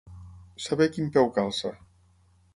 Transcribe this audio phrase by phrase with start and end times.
[0.67, 1.71] Saber quin peu calça.